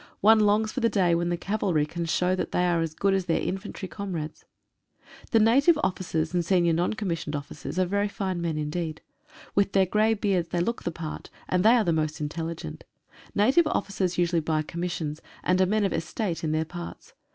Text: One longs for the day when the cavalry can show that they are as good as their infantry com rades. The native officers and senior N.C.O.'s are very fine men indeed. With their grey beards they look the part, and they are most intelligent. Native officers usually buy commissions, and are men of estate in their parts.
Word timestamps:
One 0.21 0.39
longs 0.39 0.71
for 0.71 0.79
the 0.79 0.89
day 0.89 1.13
when 1.13 1.29
the 1.29 1.37
cavalry 1.37 1.85
can 1.85 2.05
show 2.05 2.35
that 2.35 2.51
they 2.53 2.65
are 2.65 2.81
as 2.81 2.95
good 2.95 3.13
as 3.13 3.25
their 3.25 3.39
infantry 3.39 3.87
com 3.87 4.13
rades. 4.13 4.45
The 5.29 5.39
native 5.39 5.77
officers 5.83 6.33
and 6.33 6.43
senior 6.43 6.71
N.C.O.'s 6.81 7.77
are 7.77 7.85
very 7.85 8.07
fine 8.07 8.41
men 8.41 8.57
indeed. 8.57 9.01
With 9.53 9.73
their 9.73 9.85
grey 9.85 10.15
beards 10.15 10.49
they 10.49 10.59
look 10.59 10.81
the 10.81 10.91
part, 10.91 11.29
and 11.47 11.63
they 11.63 11.75
are 11.75 11.85
most 11.91 12.19
intelligent. 12.19 12.83
Native 13.35 13.67
officers 13.67 14.17
usually 14.17 14.41
buy 14.41 14.63
commissions, 14.63 15.21
and 15.43 15.61
are 15.61 15.67
men 15.67 15.85
of 15.85 15.93
estate 15.93 16.43
in 16.43 16.51
their 16.51 16.65
parts. 16.65 17.13